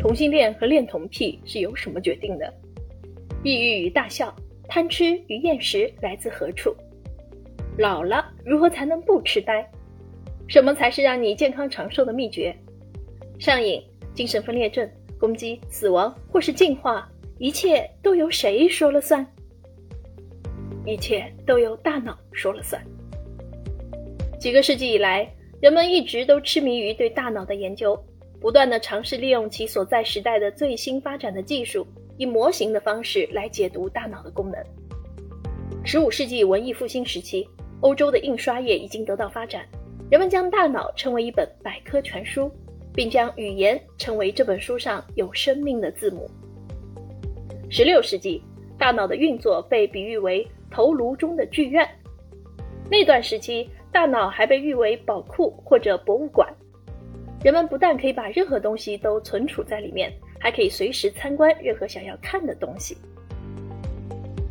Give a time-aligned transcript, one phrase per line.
[0.00, 2.50] 同性恋和恋童癖是由什么决定的？
[3.44, 4.34] 抑郁与大笑，
[4.66, 6.74] 贪吃与厌食来自何处？
[7.76, 9.62] 老了如何才能不痴呆？
[10.48, 12.56] 什么才是让你健康长寿的秘诀？
[13.38, 13.82] 上瘾、
[14.14, 17.06] 精神分裂症、攻击、死亡或是进化，
[17.38, 19.24] 一切都由谁说了算？
[20.86, 22.82] 一切都由大脑说了算。
[24.38, 25.30] 几个世纪以来，
[25.60, 28.02] 人们一直都痴迷于对大脑的研究，
[28.40, 31.86] 不断的尝试利用其所在时代的最新发展的技术，
[32.16, 34.58] 以模型的方式来解读大脑的功能。
[35.84, 37.46] 十五世纪文艺复兴时期，
[37.80, 39.66] 欧洲的印刷业已经得到发展，
[40.10, 42.50] 人们将大脑称为一本百科全书，
[42.94, 46.30] 并将语言称为这本书上有生命的字母。
[47.68, 48.42] 十六世纪，
[48.78, 50.46] 大脑的运作被比喻为。
[50.72, 51.84] 头颅中的剧院，
[52.88, 56.48] 那段时期，大脑还被誉为宝库或者博物馆。
[57.42, 62.96] 人们不但可以把任何东西都存储在里面，还可以随时参观任何想要看的东西。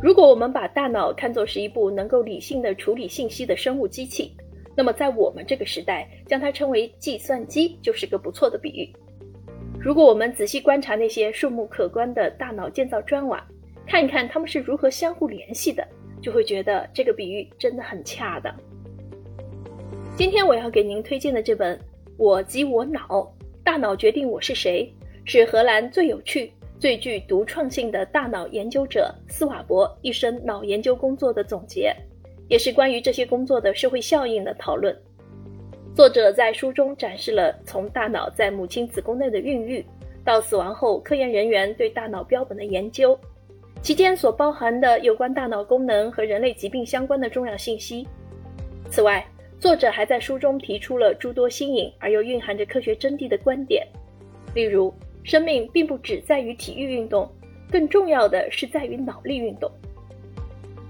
[0.00, 4.36] 如果我们把大脑看作是一部能够理性的处理信息的生物机器，
[4.76, 8.92] 那么在我们这个时代，将它称为计算机就是个不错的比喻。
[9.80, 13.44] 如果我们仔细观察那些数目可观的大脑建造砖瓦，
[13.86, 15.86] 看一看它们是如何相互联系的。
[16.22, 18.52] 就会觉得这个比喻真的很恰当。
[20.16, 21.76] 今天我要给您推荐的这本
[22.16, 23.30] 《我即我脑：
[23.62, 24.90] 大脑决定我是谁》，
[25.30, 31.94] 是荷兰最有趣、最具独创性的大脑研究者斯瓦伯一生脑研究工作的总结，
[32.48, 34.96] 也是关于这些工作的社会效应的讨论。
[35.94, 39.84] 作者在书中展示了从大脑在母亲子宫内的孕育，
[40.24, 43.18] 到死亡后科研人员对大脑标本的研究。
[43.82, 48.08] 其间所包含的有关大脑功能和人类疾病相关的重要信息。
[48.90, 49.24] 此外，
[49.58, 53.86] 作者还在书中提出了诸多新颖而又蕴含着科学真谛的观点，
[54.54, 54.92] 例如，
[55.24, 57.30] 生命并不只在于体育运动，
[57.70, 59.70] 更重要的是在于脑力运动。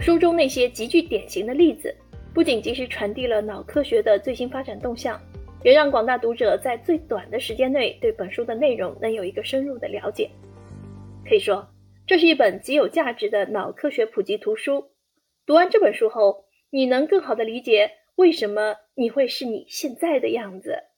[0.00, 1.94] 书中那些极具典型的例子，
[2.32, 5.20] 不仅及时传递了脑科学的最新发展动向，
[5.62, 10.28] 也让广大读者在最短的时间内对本书的内容能有一个深入的了解。
[11.28, 11.66] 可以说。
[12.06, 14.90] 这是一本极有价值的脑科学普及图书。
[15.46, 20.93] 读完这本书后，你能更好地理解为什么你会是你现在的样子。